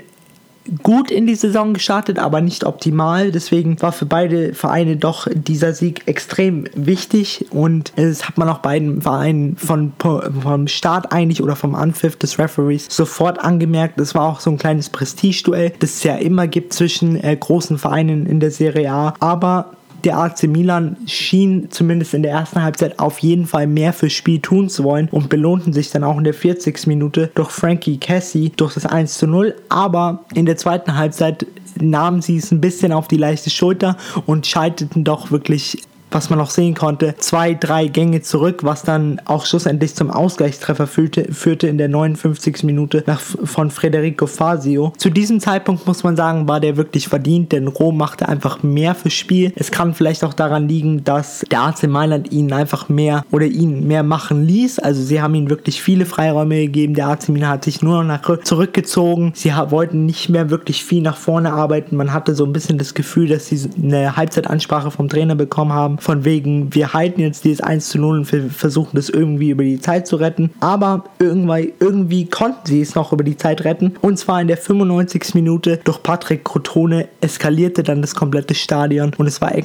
gut 0.84 1.12
in 1.12 1.28
die 1.28 1.36
Saison 1.36 1.74
gestartet, 1.74 2.20
aber 2.20 2.42
nicht 2.42 2.64
optimal. 2.64 3.32
Deswegen 3.32 3.82
war 3.82 3.92
für 3.92 4.06
beide 4.06 4.54
Vereine 4.54 4.98
doch 4.98 5.28
dieser 5.32 5.74
Sieg 5.74 6.04
extrem 6.08 6.66
wichtig 6.76 7.46
und 7.52 7.94
es 7.96 8.28
hat 8.28 8.38
man 8.38 8.50
auch 8.50 8.60
beiden 8.60 9.02
Vereinen 9.02 9.56
von, 9.58 9.94
vom 9.98 10.68
Start 10.68 11.12
eigentlich 11.12 11.42
oder 11.42 11.56
vom 11.56 11.76
Anpfiff 11.76 12.16
des 12.16 12.40
Referees 12.40 12.88
sofort 12.90 13.40
angemerkt. 13.40 14.00
Es 14.00 14.16
war 14.16 14.24
auch 14.24 14.40
so 14.40 14.50
ein 14.50 14.58
kleines 14.58 14.90
Prestigeduell, 14.90 15.74
das 15.80 15.96
es 15.96 16.04
ja 16.04 16.16
immer 16.16 16.48
gibt 16.48 16.74
zwischen 16.74 17.22
äh, 17.22 17.36
großen 17.36 17.78
Vereinen 17.78 18.26
in 18.26 18.40
der 18.40 18.52
Serie 18.52 18.92
A. 18.92 19.14
Aber 19.20 19.72
der 20.04 20.18
AC 20.18 20.44
Milan 20.44 20.98
schien 21.06 21.70
zumindest 21.72 22.14
in 22.14 22.24
der 22.24 22.32
ersten 22.32 22.62
Halbzeit 22.62 23.00
auf 23.00 23.20
jeden 23.20 23.46
Fall 23.46 23.68
mehr 23.68 23.94
fürs 23.94 24.14
Spiel 24.14 24.40
tun 24.40 24.70
zu 24.70 24.84
wollen 24.84 25.10
und 25.12 25.30
belohnten 25.30 25.74
sich 25.74 25.92
dann 25.92 26.04
auch 26.04 26.18
in 26.18 26.24
der 26.24 26.34
40. 26.34 26.88
Minute 26.88 27.32
durch 27.36 27.50
Frankie 27.50 27.98
Cassie 27.98 28.52
durch 28.56 28.74
das 28.74 28.86
1 28.86 29.18
zu 29.18 29.28
0. 29.28 29.56
Aber 29.70 30.26
in 30.34 30.46
der 30.46 30.58
zweiten 30.58 30.96
Halbzeit 30.96 31.46
nahmen 31.80 32.22
sie 32.22 32.38
es 32.38 32.52
ein 32.52 32.62
bisschen 32.62 32.92
auf 32.92 33.08
die 33.08 33.18
leichte 33.18 33.50
Schulter 33.50 33.98
und 34.26 34.48
schalteten 34.48 35.04
doch 35.04 35.32
wirklich 35.32 35.84
was 36.12 36.30
man 36.30 36.40
auch 36.40 36.50
sehen 36.50 36.76
konnte, 36.76 37.16
zwei, 37.18 37.54
drei 37.54 37.88
Gänge 37.88 38.22
zurück, 38.22 38.64
was 38.64 38.84
dann 38.84 39.22
auch 39.26 39.46
schlussendlich 39.46 39.96
zum 39.96 40.10
Ausgleichstreffer 40.10 40.88
führte, 40.88 41.34
führte 41.34 41.68
in 41.68 41.78
der 41.78 41.90
59. 41.90 42.64
Minute 42.64 43.04
nach, 43.06 43.20
von 43.22 43.72
Federico 43.72 44.28
Fazio. 44.28 44.94
Zu 44.98 45.10
diesem 45.10 45.40
Zeitpunkt 45.40 45.86
muss 45.86 46.04
man 46.04 46.16
sagen, 46.16 46.48
war 46.48 46.60
der 46.60 46.78
wirklich 46.78 47.08
verdient, 47.08 47.52
denn 47.52 47.68
Rom 47.68 47.98
machte 47.98 48.28
einfach 48.28 48.64
mehr 48.64 48.96
fürs 48.96 49.14
Spiel. 49.14 49.54
Es 49.56 49.72
kann 49.72 49.94
vielleicht 49.94 50.24
auch 50.24 50.34
daran 50.34 50.68
liegen, 50.68 51.04
dass 51.04 51.46
der 51.52 51.62
AC 51.62 51.84
Mailand 51.84 52.32
ihnen 52.32 52.54
einfach 52.54 52.90
mehr 52.90 53.26
oder 53.32 53.46
ihn 53.46 53.88
mehr 53.88 54.04
machen 54.04 54.46
ließ. 54.46 54.80
Also 54.80 55.02
sie 55.02 55.22
haben 55.22 55.36
ihnen 55.36 55.50
wirklich 55.50 55.82
viele 55.82 56.06
Freiräume 56.06 56.62
gegeben. 56.62 56.94
Der 56.94 57.08
AC 57.08 57.30
Milan 57.30 57.50
hat 57.50 57.64
sich 57.64 57.82
nur 57.82 58.04
noch 58.04 58.20
nach, 58.20 58.20
zurückgezogen. 58.44 59.32
Sie 59.36 59.52
wollten 59.52 60.06
nicht 60.06 60.30
mehr 60.30 60.50
wirklich 60.50 60.84
viel 60.84 61.02
nach 61.02 61.18
vorne 61.18 61.54
arbeiten. 61.54 61.96
Man 61.96 62.14
hatte 62.14 62.36
so 62.36 62.46
ein 62.46 62.54
bisschen 62.54 62.78
das 62.78 62.94
Gefühl, 62.94 63.28
dass 63.28 63.48
sie 63.48 63.70
eine 63.82 64.16
Halbzeitansprache 64.16 64.92
vom 64.92 65.10
Trainer 65.10 65.36
bekommen 65.36 65.74
haben 65.74 65.99
von 66.00 66.26
wegen, 66.26 66.74
wir 66.74 66.94
halten 66.94 67.22
jetzt 67.22 67.44
dieses 67.44 67.62
1 67.62 67.90
zu 67.90 68.00
0 68.00 68.20
und 68.20 68.32
wir 68.32 68.50
versuchen 68.50 68.92
das 68.94 69.10
irgendwie 69.10 69.50
über 69.50 69.64
die 69.64 69.80
Zeit 69.80 70.08
zu 70.08 70.16
retten. 70.16 70.52
Aber 70.60 71.06
irgendwie, 71.20 71.74
irgendwie 71.80 72.26
konnten 72.26 72.66
sie 72.66 72.82
es 72.82 72.96
noch 72.96 73.14
über 73.14 73.24
die 73.24 73.38
Zeit 73.38 73.64
retten. 73.64 73.96
Und 74.02 74.18
zwar 74.18 74.42
in 74.42 74.48
der 74.48 74.58
95. 74.58 75.36
Minute 75.36 75.80
durch 75.84 76.02
Patrick 76.04 76.44
Crotone 76.46 77.08
eskalierte 77.22 77.84
dann 77.84 78.02
das 78.02 78.16
komplette 78.16 78.56
Stadion 78.56 79.12
und 79.18 79.28
es 79.28 79.42
war 79.42 79.56
äh, 79.56 79.64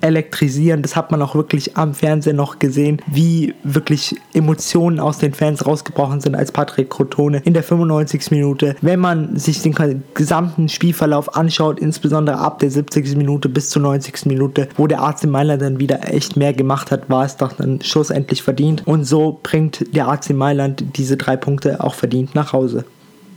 elektrisierend. 0.00 0.84
Das 0.84 0.96
hat 0.96 1.10
man 1.10 1.22
auch 1.22 1.34
wirklich 1.34 1.76
am 1.76 1.94
Fernsehen 1.94 2.36
noch 2.36 2.58
gesehen, 2.58 3.00
wie 3.06 3.54
wirklich 3.62 4.16
Emotionen 4.34 5.00
aus 5.00 5.18
den 5.18 5.34
Fans 5.34 5.66
rausgebrochen 5.66 6.20
sind, 6.20 6.34
als 6.34 6.52
Patrick 6.52 6.90
Crotone 6.90 7.42
in 7.44 7.54
der 7.54 7.62
95. 7.62 8.30
Minute. 8.30 8.76
Wenn 8.80 9.00
man 9.00 9.36
sich 9.36 9.62
den 9.62 9.74
gesamten 10.14 10.68
Spielverlauf 10.68 11.36
anschaut, 11.36 11.78
insbesondere 11.80 12.38
ab 12.38 12.58
der 12.58 12.70
70. 12.70 13.16
Minute 13.16 13.48
bis 13.48 13.70
zur 13.70 13.82
90. 13.82 14.26
Minute, 14.26 14.68
wo 14.76 14.86
der 14.86 15.02
AC 15.02 15.24
Mailand 15.24 15.62
dann 15.62 15.80
wieder 15.80 16.12
echt 16.12 16.36
mehr 16.36 16.52
gemacht 16.52 16.90
hat, 16.90 17.08
war 17.08 17.24
es 17.24 17.36
doch 17.36 17.52
dann 17.52 17.80
schlussendlich 17.80 18.42
verdient. 18.42 18.86
Und 18.86 19.04
so 19.04 19.40
bringt 19.42 19.84
der 19.94 20.08
AC 20.08 20.30
Mailand 20.30 20.84
diese 20.96 21.16
drei 21.16 21.36
Punkte 21.36 21.82
auch 21.82 21.94
verdient 21.94 22.34
nach 22.34 22.52
Hause. 22.52 22.84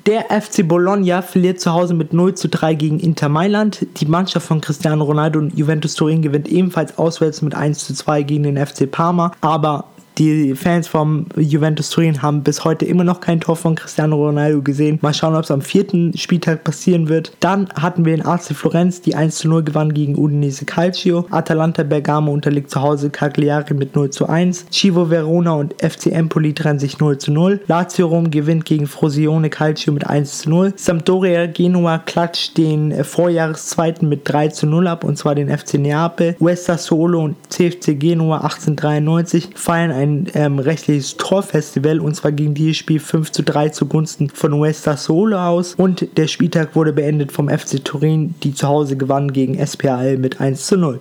Der 0.10 0.42
FC 0.42 0.68
Bologna 0.68 1.22
verliert 1.22 1.62
zu 1.62 1.72
Hause 1.72 1.94
mit 1.94 2.14
0 2.14 2.34
zu 2.34 2.50
3 2.50 2.74
gegen 2.74 3.00
Inter 3.00 3.30
Mailand. 3.30 3.86
Die 3.98 4.08
Mannschaft 4.08 4.48
von 4.48 4.60
Cristiano 4.60 5.04
Ronaldo 5.04 5.38
und 5.38 5.56
Juventus 5.56 5.94
Turin 5.94 6.24
gewinnt 6.24 6.48
ebenfalls 6.48 6.98
auswärts 6.98 7.44
mit 7.44 7.54
1 7.54 7.86
zu 7.86 7.94
2 7.94 8.24
gegen 8.24 8.42
den 8.42 8.58
FC 8.58 8.90
Parma. 8.90 9.34
Aber 9.42 9.86
die 10.20 10.54
Fans 10.54 10.88
vom 10.88 11.28
Juventus 11.38 11.90
Turin 11.90 12.22
haben 12.22 12.44
bis 12.44 12.66
heute 12.66 12.86
immer 12.86 13.06
noch 13.06 13.22
kein 13.22 13.40
Tor 13.40 13.56
von 13.56 13.76
Cristiano 13.76 14.18
Ronaldo 14.18 14.62
gesehen. 14.62 15.00
Mal 15.02 15.14
schauen, 15.14 15.36
ob 15.36 15.44
es 15.44 15.52
am 15.52 15.62
vierten 15.62 16.16
Spieltag 16.18 16.66
passieren 16.66 17.08
wird. 17.08 17.32
Dann 17.40 17.70
hatten 17.70 18.04
wir 18.04 18.14
in 18.14 18.26
AC 18.26 18.54
Florenz, 18.54 19.02
die 19.02 19.16
1 19.16 19.38
zu 19.38 19.48
0 19.48 19.64
gewann 19.64 19.94
gegen 19.94 20.18
Udinese 20.18 20.66
Calcio. 20.66 21.26
Atalanta 21.32 21.84
Bergamo 21.84 22.34
unterliegt 22.34 22.70
zu 22.70 22.82
Hause 22.82 23.10
Cagliari 23.10 23.74
mit 23.74 23.96
0 23.96 24.10
zu 24.10 24.28
1. 24.28 24.66
Chivo 24.72 25.10
Verona 25.10 25.54
und 25.54 25.74
FC 25.82 26.08
Empoli 26.08 26.54
trennen 26.54 26.80
sich 26.80 27.00
0 27.00 27.18
zu 27.18 27.32
0. 27.32 27.62
Lazio 27.68 28.08
Rom 28.08 28.30
gewinnt 28.30 28.66
gegen 28.66 28.88
Frosione 28.88 29.50
Calcio 29.50 29.94
mit 29.94 30.06
1 30.06 30.40
zu 30.40 30.50
0. 30.50 30.74
Sampdoria 30.76 31.46
Genua 31.46 32.00
klatscht 32.00 32.58
den 32.58 33.04
Vorjahreszweiten 33.04 34.10
mit 34.10 34.22
3 34.26 34.50
zu 34.50 34.68
0 34.68 34.88
ab 34.88 35.06
und 35.06 35.18
zwar 35.18 35.36
den 35.36 35.56
FC 35.56 35.76
Neapel. 35.76 36.36
Westa 36.40 36.78
Solo 36.78 37.24
und 37.24 37.36
CFC 37.50 37.98
Genua 37.98 38.38
1893 38.42 39.50
feiern 39.56 39.92
ein 39.92 40.09
ein 40.10 40.28
ähm, 40.34 40.60
rechtliches 40.60 41.18
Torfestival 41.18 42.00
und 42.00 42.16
zwar 42.16 42.32
ging 42.32 42.54
dieses 42.54 42.78
Spiel 42.78 43.00
5 43.00 43.32
zu 43.32 43.44
3 43.44 43.70
zugunsten 43.70 44.30
von 44.30 44.62
Westa 44.62 44.98
Solo 44.98 45.38
aus 45.38 45.76
und 45.76 46.18
der 46.18 46.28
Spieltag 46.28 46.76
wurde 46.76 46.94
beendet 46.94 47.32
vom 47.32 47.50
FC 47.50 47.84
Turin, 47.84 48.36
die 48.44 48.54
zu 48.54 48.68
Hause 48.68 48.98
gewann 48.98 49.32
gegen 49.32 49.66
SPAL 49.66 50.18
mit 50.18 50.42
1 50.42 50.66
zu 50.66 50.78
0. 50.78 51.00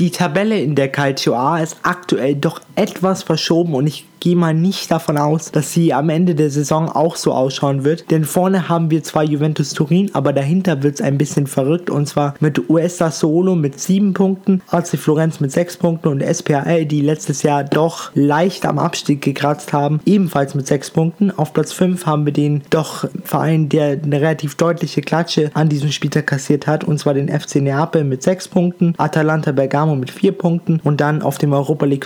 Die 0.00 0.10
Tabelle 0.10 0.60
in 0.60 0.74
der 0.74 0.88
Calcio 0.88 1.34
A 1.36 1.60
ist 1.60 1.76
aktuell 1.82 2.34
doch 2.34 2.60
etwas 2.76 3.22
verschoben 3.22 3.74
und 3.74 3.86
ich 3.86 4.06
gehe 4.24 4.36
mal 4.36 4.54
nicht 4.54 4.90
davon 4.90 5.18
aus, 5.18 5.52
dass 5.52 5.74
sie 5.74 5.92
am 5.92 6.08
Ende 6.08 6.34
der 6.34 6.48
Saison 6.48 6.88
auch 6.88 7.16
so 7.16 7.34
ausschauen 7.34 7.84
wird. 7.84 8.10
Denn 8.10 8.24
vorne 8.24 8.70
haben 8.70 8.90
wir 8.90 9.02
zwar 9.02 9.22
Juventus 9.22 9.74
Turin, 9.74 10.10
aber 10.14 10.32
dahinter 10.32 10.82
wird 10.82 10.94
es 10.94 11.02
ein 11.02 11.18
bisschen 11.18 11.46
verrückt. 11.46 11.90
Und 11.90 12.08
zwar 12.08 12.34
mit 12.40 12.70
USA 12.70 13.10
Solo 13.10 13.54
mit 13.54 13.78
7 13.78 14.14
Punkten, 14.14 14.62
AC 14.70 14.98
Florenz 14.98 15.40
mit 15.40 15.52
6 15.52 15.76
Punkten 15.76 16.08
und 16.08 16.22
SPAL, 16.22 16.86
die 16.86 17.02
letztes 17.02 17.42
Jahr 17.42 17.64
doch 17.64 18.12
leicht 18.14 18.64
am 18.64 18.78
Abstieg 18.78 19.20
gekratzt 19.20 19.74
haben, 19.74 20.00
ebenfalls 20.06 20.54
mit 20.54 20.66
6 20.66 20.92
Punkten. 20.92 21.30
Auf 21.30 21.52
Platz 21.52 21.74
5 21.74 22.06
haben 22.06 22.24
wir 22.24 22.32
den 22.32 22.62
doch 22.70 23.06
Verein, 23.24 23.68
der 23.68 24.00
eine 24.02 24.22
relativ 24.22 24.54
deutliche 24.54 25.02
Klatsche 25.02 25.50
an 25.52 25.68
diesem 25.68 25.92
Spieltag 25.92 26.26
kassiert 26.28 26.66
hat. 26.66 26.82
Und 26.82 26.98
zwar 26.98 27.12
den 27.12 27.28
FC 27.28 27.56
Neapel 27.56 28.04
mit 28.04 28.22
6 28.22 28.48
Punkten, 28.48 28.94
Atalanta 28.96 29.52
Bergamo 29.52 29.96
mit 29.96 30.10
4 30.10 30.32
Punkten 30.32 30.80
und 30.82 31.02
dann 31.02 31.20
auf 31.20 31.36
dem 31.36 31.52
Europa 31.52 31.84
League 31.84 32.00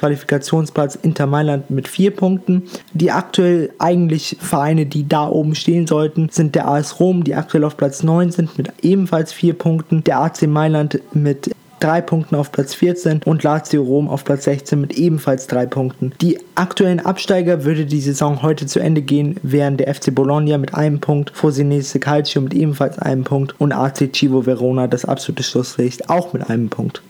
Qualifikationsplatz 0.59 0.97
Inter 0.97 1.27
Mailand 1.27 1.71
mit 1.71 1.89
4 1.89 2.15
Punkten. 2.15 2.65
Die 2.93 3.11
aktuell 3.11 3.71
eigentlich 3.79 4.37
Vereine, 4.41 4.87
die 4.87 5.09
da 5.09 5.29
oben 5.29 5.55
stehen 5.55 5.87
sollten, 5.87 6.29
sind 6.31 6.55
der 6.55 6.69
AS 6.69 7.01
Rom, 7.01 7.25
die 7.25 7.35
aktuell 7.35 7.65
auf 7.65 7.77
Platz 7.77 8.03
9 8.03 8.31
sind 8.31 8.59
mit 8.59 8.73
ebenfalls 8.83 9.33
4 9.33 9.55
Punkten, 9.55 10.05
der 10.05 10.21
AC 10.21 10.43
Mailand 10.47 11.01
mit 11.13 11.51
3 11.81 12.01
Punkten 12.01 12.35
auf 12.35 12.51
Platz 12.51 12.75
14 12.75 13.23
und 13.25 13.45
Lazio 13.45 13.83
Rom 13.83 14.09
auf 14.09 14.25
Platz 14.25 14.45
16 14.45 14.81
mit 14.81 14.99
ebenfalls 14.99 15.47
3 15.47 15.67
Punkten. 15.67 16.13
Die 16.21 16.39
aktuellen 16.57 16.99
Absteiger 16.99 17.65
würde 17.65 17.87
die 17.87 18.01
Saison 18.01 18.43
heute 18.43 18.67
zu 18.67 18.81
Ende 18.81 19.01
gehen, 19.01 19.37
wären 19.45 19.77
der 19.77 19.95
FC 19.95 20.13
Bologna 20.13 20.59
mit 20.59 20.75
einem 20.75 20.99
Punkt, 20.99 21.31
Frosinese 21.35 22.01
Calcio 22.01 22.43
mit 22.43 22.55
ebenfalls 22.55 22.99
einem 22.99 23.23
Punkt 23.23 23.55
und 23.61 23.73
AC 23.73 24.11
Civo 24.13 24.45
Verona, 24.45 24.89
das 24.89 25.05
absolute 25.05 25.45
Schlusslicht, 25.45 26.11
auch 26.11 26.33
mit 26.33 26.51
einem 26.51 26.69
Punkt. 26.69 27.01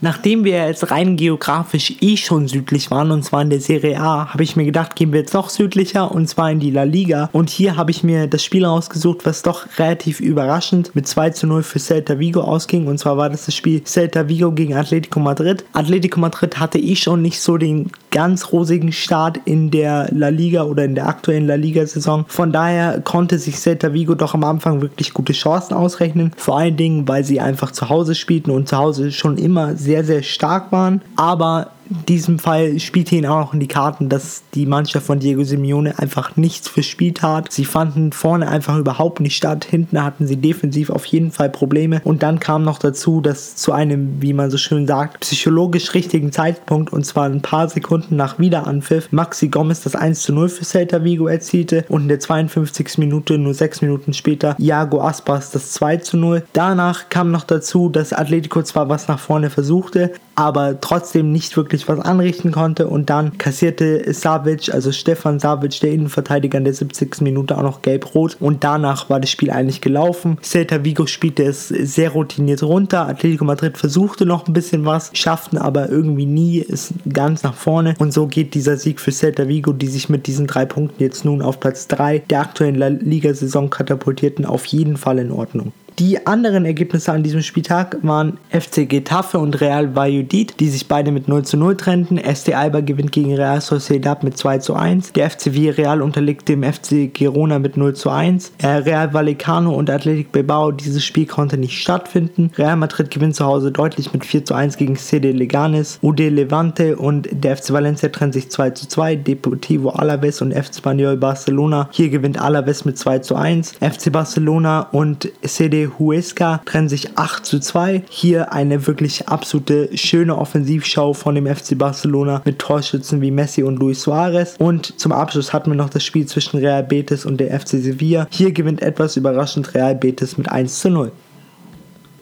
Nachdem 0.00 0.44
wir 0.44 0.66
jetzt 0.66 0.92
rein 0.92 1.16
geografisch 1.16 1.96
eh 2.00 2.16
schon 2.16 2.46
südlich 2.46 2.90
waren, 2.92 3.10
und 3.10 3.24
zwar 3.24 3.42
in 3.42 3.50
der 3.50 3.60
Serie 3.60 4.00
A, 4.00 4.32
habe 4.32 4.44
ich 4.44 4.54
mir 4.54 4.64
gedacht, 4.64 4.94
gehen 4.94 5.12
wir 5.12 5.20
jetzt 5.20 5.34
noch 5.34 5.50
südlicher, 5.50 6.12
und 6.12 6.28
zwar 6.28 6.52
in 6.52 6.60
die 6.60 6.70
La 6.70 6.84
Liga. 6.84 7.30
Und 7.32 7.50
hier 7.50 7.76
habe 7.76 7.90
ich 7.90 8.04
mir 8.04 8.28
das 8.28 8.44
Spiel 8.44 8.64
ausgesucht, 8.64 9.20
was 9.24 9.42
doch 9.42 9.66
relativ 9.76 10.20
überraschend 10.20 10.94
mit 10.94 11.08
2 11.08 11.30
zu 11.30 11.46
0 11.48 11.64
für 11.64 11.80
Celta 11.80 12.20
Vigo 12.20 12.42
ausging. 12.42 12.86
Und 12.86 12.98
zwar 12.98 13.16
war 13.16 13.28
das 13.28 13.46
das 13.46 13.56
Spiel 13.56 13.82
Celta 13.82 14.28
Vigo 14.28 14.52
gegen 14.52 14.74
Atletico 14.74 15.18
Madrid. 15.18 15.64
Atletico 15.72 16.20
Madrid 16.20 16.60
hatte 16.60 16.78
eh 16.78 16.94
schon 16.94 17.20
nicht 17.20 17.40
so 17.40 17.56
den 17.56 17.90
ganz 18.12 18.52
rosigen 18.52 18.92
Start 18.92 19.40
in 19.46 19.70
der 19.70 20.08
La 20.12 20.28
Liga 20.28 20.62
oder 20.62 20.84
in 20.84 20.94
der 20.94 21.08
aktuellen 21.08 21.46
La 21.46 21.56
Liga-Saison. 21.56 22.24
Von 22.28 22.52
daher 22.52 23.00
konnte 23.00 23.38
sich 23.38 23.56
Celta 23.56 23.92
Vigo 23.92 24.14
doch 24.14 24.34
am 24.34 24.44
Anfang 24.44 24.80
wirklich 24.80 25.12
gute 25.12 25.32
Chancen 25.32 25.74
ausrechnen. 25.74 26.32
Vor 26.36 26.58
allen 26.58 26.76
Dingen, 26.76 27.08
weil 27.08 27.24
sie 27.24 27.40
einfach 27.40 27.72
zu 27.72 27.88
Hause 27.88 28.14
spielten 28.14 28.52
und 28.52 28.68
zu 28.68 28.76
Hause 28.76 29.10
schon 29.10 29.36
immer 29.38 29.74
sehr, 29.76 29.87
sehr 30.04 30.22
stark 30.22 30.72
waren. 30.72 31.00
Aber 31.16 31.70
in 31.90 32.06
diesem 32.06 32.38
Fall 32.38 32.78
spielte 32.80 33.16
ihn 33.16 33.26
auch 33.26 33.40
noch 33.40 33.54
in 33.54 33.60
die 33.60 33.68
Karten, 33.68 34.08
dass 34.08 34.42
die 34.54 34.66
Mannschaft 34.66 35.06
von 35.06 35.18
Diego 35.18 35.44
Simeone 35.44 35.98
einfach 35.98 36.36
nichts 36.36 36.68
verspielt 36.68 37.22
hat. 37.22 37.52
Sie 37.52 37.64
fanden 37.64 38.12
vorne 38.12 38.48
einfach 38.48 38.76
überhaupt 38.76 39.20
nicht 39.20 39.36
statt. 39.36 39.64
Hinten 39.64 40.02
hatten 40.02 40.26
sie 40.26 40.36
defensiv 40.36 40.90
auf 40.90 41.04
jeden 41.06 41.30
Fall 41.30 41.50
Probleme. 41.50 42.00
Und 42.04 42.22
dann 42.22 42.40
kam 42.40 42.64
noch 42.64 42.78
dazu, 42.78 43.20
dass 43.20 43.56
zu 43.56 43.72
einem, 43.72 44.20
wie 44.20 44.32
man 44.32 44.50
so 44.50 44.58
schön 44.58 44.86
sagt, 44.86 45.20
psychologisch 45.20 45.94
richtigen 45.94 46.32
Zeitpunkt, 46.32 46.92
und 46.92 47.04
zwar 47.04 47.26
ein 47.26 47.42
paar 47.42 47.68
Sekunden 47.68 48.16
nach 48.16 48.38
Wiederanpfiff, 48.38 49.10
Maxi 49.10 49.48
Gomez 49.48 49.80
das 49.82 49.96
1 49.96 50.22
zu 50.22 50.32
0 50.32 50.48
für 50.48 50.64
Celta 50.64 51.04
Vigo 51.04 51.26
erzielte 51.26 51.84
und 51.88 52.02
in 52.02 52.08
der 52.08 52.20
52. 52.20 52.98
Minute, 52.98 53.38
nur 53.38 53.54
sechs 53.54 53.82
Minuten 53.82 54.12
später, 54.12 54.56
Iago 54.58 55.00
Aspas 55.00 55.50
das 55.50 55.72
2 55.72 55.98
zu 55.98 56.16
0. 56.16 56.44
Danach 56.52 57.08
kam 57.08 57.30
noch 57.30 57.44
dazu, 57.44 57.88
dass 57.88 58.12
Atletico 58.12 58.62
zwar 58.62 58.88
was 58.88 59.08
nach 59.08 59.18
vorne 59.18 59.50
versuchte, 59.50 60.12
aber 60.34 60.80
trotzdem 60.80 61.32
nicht 61.32 61.56
wirklich 61.56 61.77
was 61.86 62.00
anrichten 62.00 62.50
konnte. 62.50 62.88
Und 62.88 63.10
dann 63.10 63.38
kassierte 63.38 64.12
Savic, 64.12 64.72
also 64.72 64.90
Stefan 64.90 65.38
Savic, 65.38 65.80
der 65.80 65.92
Innenverteidiger 65.92 66.58
in 66.58 66.64
der 66.64 66.74
70. 66.74 67.20
Minute 67.20 67.56
auch 67.56 67.62
noch 67.62 67.82
gelb-rot. 67.82 68.38
Und 68.40 68.64
danach 68.64 69.10
war 69.10 69.20
das 69.20 69.30
Spiel 69.30 69.50
eigentlich 69.50 69.80
gelaufen. 69.80 70.38
Celta 70.42 70.84
Vigo 70.84 71.06
spielte 71.06 71.44
es 71.44 71.68
sehr 71.68 72.10
routiniert 72.10 72.62
runter. 72.62 73.06
Atletico 73.06 73.44
Madrid 73.44 73.76
versuchte 73.78 74.26
noch 74.26 74.48
ein 74.48 74.52
bisschen 74.52 74.84
was, 74.84 75.10
schafften 75.12 75.58
aber 75.58 75.88
irgendwie 75.88 76.26
nie 76.26 76.64
es 76.66 76.94
ganz 77.12 77.42
nach 77.42 77.54
vorne. 77.54 77.94
Und 77.98 78.12
so 78.12 78.26
geht 78.26 78.54
dieser 78.54 78.76
Sieg 78.76 79.00
für 79.00 79.12
Celta 79.12 79.46
Vigo, 79.46 79.72
die 79.72 79.88
sich 79.88 80.08
mit 80.08 80.26
diesen 80.26 80.46
drei 80.46 80.64
Punkten 80.64 81.02
jetzt 81.02 81.24
nun 81.24 81.42
auf 81.42 81.60
Platz 81.60 81.86
3 81.88 82.20
der 82.30 82.40
aktuellen 82.40 83.00
Liga-Saison 83.00 83.70
katapultierten, 83.70 84.44
auf 84.46 84.64
jeden 84.66 84.96
Fall 84.96 85.18
in 85.18 85.30
Ordnung. 85.30 85.72
Die 85.98 86.28
anderen 86.28 86.64
Ergebnisse 86.64 87.10
an 87.10 87.24
diesem 87.24 87.42
Spieltag 87.42 87.96
waren 88.02 88.38
FC 88.50 88.88
Getafe 88.88 89.40
und 89.40 89.60
Real 89.60 89.96
Valladolid, 89.96 90.60
die 90.60 90.68
sich 90.68 90.86
beide 90.86 91.10
mit 91.10 91.26
0 91.26 91.44
zu 91.44 91.56
0 91.56 91.76
trennten. 91.76 92.18
ST 92.18 92.54
Alba 92.54 92.82
gewinnt 92.82 93.10
gegen 93.10 93.34
Real 93.34 93.60
Sociedad 93.60 94.22
mit 94.22 94.38
2 94.38 94.58
zu 94.58 94.74
1. 94.74 95.14
Der 95.14 95.28
FC 95.28 95.54
Villarreal 95.54 96.00
unterliegt 96.00 96.48
dem 96.48 96.62
FC 96.62 97.12
Girona 97.12 97.58
mit 97.58 97.76
0 97.76 97.96
zu 97.96 98.10
1. 98.10 98.52
Äh, 98.58 98.68
Real 98.68 99.12
Vallecano 99.12 99.74
und 99.74 99.90
Athletic 99.90 100.30
Bilbao, 100.30 100.70
dieses 100.70 101.04
Spiel 101.04 101.26
konnte 101.26 101.58
nicht 101.58 101.76
stattfinden. 101.76 102.52
Real 102.56 102.76
Madrid 102.76 103.10
gewinnt 103.10 103.34
zu 103.34 103.44
Hause 103.44 103.72
deutlich 103.72 104.12
mit 104.12 104.24
4 104.24 104.44
zu 104.44 104.54
1 104.54 104.76
gegen 104.76 104.94
CD 104.94 105.32
Leganes. 105.32 105.98
UD 106.00 106.20
Levante 106.28 106.94
und 106.94 107.28
der 107.32 107.56
FC 107.56 107.72
Valencia 107.72 108.08
trennen 108.08 108.32
sich 108.32 108.52
2 108.52 108.70
zu 108.70 108.86
2. 108.86 109.16
Deportivo 109.16 109.90
Alaves 109.90 110.42
und 110.42 110.54
FC 110.54 110.76
Spaniol 110.76 111.16
Barcelona. 111.16 111.88
Hier 111.90 112.08
gewinnt 112.08 112.40
Alaves 112.40 112.84
mit 112.84 112.96
2 112.96 113.18
zu 113.18 113.34
1. 113.34 113.72
FC 113.80 114.12
Barcelona 114.12 114.82
und 114.92 115.32
CD 115.42 115.87
Huesca 115.98 116.60
trennen 116.64 116.88
sich 116.88 117.16
8 117.16 117.46
zu 117.46 117.60
2. 117.60 118.04
Hier 118.08 118.52
eine 118.52 118.86
wirklich 118.86 119.28
absolute 119.28 119.96
schöne 119.96 120.36
Offensivschau 120.36 121.12
von 121.12 121.34
dem 121.34 121.46
FC 121.46 121.78
Barcelona 121.78 122.42
mit 122.44 122.58
Torschützen 122.58 123.20
wie 123.20 123.30
Messi 123.30 123.62
und 123.62 123.78
Luis 123.78 124.02
Suarez. 124.02 124.56
Und 124.58 124.98
zum 124.98 125.12
Abschluss 125.12 125.52
hatten 125.52 125.70
wir 125.70 125.76
noch 125.76 125.90
das 125.90 126.04
Spiel 126.04 126.26
zwischen 126.26 126.58
Real 126.58 126.82
Betis 126.82 127.24
und 127.24 127.38
der 127.38 127.58
FC 127.58 127.70
Sevilla. 127.70 128.26
Hier 128.30 128.52
gewinnt 128.52 128.82
etwas 128.82 129.16
überraschend 129.16 129.74
Real 129.74 129.94
Betis 129.94 130.36
mit 130.38 130.50
1 130.50 130.80
zu 130.80 130.90
0. 130.90 131.12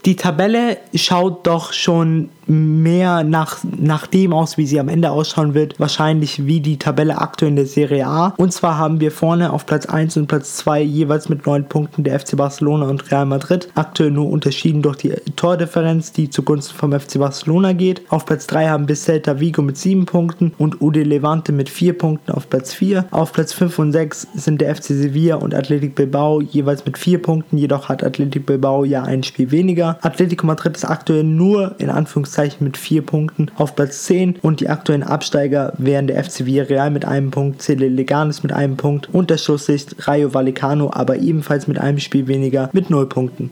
Die 0.04 0.14
Tabelle 0.14 0.78
schaut 0.94 1.46
doch 1.48 1.72
schon 1.72 2.28
mehr 2.46 3.24
nach, 3.24 3.58
nach 3.76 4.06
dem 4.06 4.32
aus, 4.32 4.56
wie 4.56 4.66
sie 4.66 4.80
am 4.80 4.88
Ende 4.88 5.10
ausschauen 5.10 5.54
wird, 5.54 5.78
wahrscheinlich 5.80 6.46
wie 6.46 6.60
die 6.60 6.78
Tabelle 6.78 7.18
aktuell 7.18 7.50
in 7.50 7.56
der 7.56 7.66
Serie 7.66 8.06
A. 8.06 8.34
Und 8.36 8.52
zwar 8.52 8.78
haben 8.78 9.00
wir 9.00 9.10
vorne 9.10 9.52
auf 9.52 9.66
Platz 9.66 9.86
1 9.86 10.16
und 10.16 10.26
Platz 10.26 10.56
2 10.56 10.82
jeweils 10.82 11.28
mit 11.28 11.46
9 11.46 11.64
Punkten 11.64 12.04
der 12.04 12.18
FC 12.18 12.36
Barcelona 12.36 12.86
und 12.86 13.10
Real 13.10 13.26
Madrid. 13.26 13.68
Aktuell 13.74 14.10
nur 14.10 14.30
unterschieden 14.30 14.82
durch 14.82 14.96
die 14.96 15.12
Tordifferenz, 15.34 16.12
die 16.12 16.30
zugunsten 16.30 16.76
vom 16.76 16.92
FC 16.92 17.18
Barcelona 17.18 17.72
geht. 17.72 18.02
Auf 18.10 18.26
Platz 18.26 18.46
3 18.46 18.68
haben 18.68 18.88
wir 18.88 18.96
Celta 18.96 19.40
Vigo 19.40 19.62
mit 19.62 19.76
7 19.76 20.06
Punkten 20.06 20.52
und 20.58 20.80
UD 20.80 20.96
Levante 20.96 21.52
mit 21.52 21.68
4 21.68 21.98
Punkten 21.98 22.30
auf 22.30 22.48
Platz 22.48 22.72
4. 22.74 23.06
Auf 23.10 23.32
Platz 23.32 23.52
5 23.52 23.78
und 23.78 23.92
6 23.92 24.28
sind 24.34 24.60
der 24.60 24.74
FC 24.74 24.84
Sevilla 24.84 25.36
und 25.36 25.54
Athletic 25.54 25.94
Bilbao 25.94 26.40
jeweils 26.40 26.84
mit 26.84 26.98
4 26.98 27.20
Punkten, 27.22 27.58
jedoch 27.58 27.88
hat 27.88 28.04
Athletic 28.04 28.46
Bilbao 28.46 28.84
ja 28.84 29.02
ein 29.02 29.22
Spiel 29.22 29.50
weniger. 29.50 29.98
Atletico 30.02 30.46
Madrid 30.46 30.76
ist 30.76 30.84
aktuell 30.84 31.24
nur 31.24 31.74
in 31.78 31.90
Anführungszeichen 31.90 32.35
Anführungszeichen 32.36 32.64
mit 32.64 32.76
vier 32.76 33.02
Punkten 33.02 33.50
auf 33.56 33.74
Platz 33.74 34.04
10 34.04 34.36
und 34.42 34.60
die 34.60 34.68
aktuellen 34.68 35.02
Absteiger 35.02 35.72
wären 35.78 36.06
der 36.06 36.22
FC 36.22 36.44
Villarreal 36.44 36.90
mit 36.90 37.04
einem 37.04 37.30
Punkt, 37.30 37.62
Cele 37.62 37.88
Leganes 37.88 38.42
mit 38.42 38.52
einem 38.52 38.76
Punkt 38.76 39.12
und 39.12 39.30
der 39.30 39.38
Schlusslicht 39.38 40.06
Rayo 40.06 40.34
Vallecano, 40.34 40.90
aber 40.92 41.16
ebenfalls 41.16 41.66
mit 41.66 41.78
einem 41.78 41.98
Spiel 41.98 42.26
weniger 42.26 42.68
mit 42.72 42.90
0 42.90 43.08
Punkten. 43.08 43.50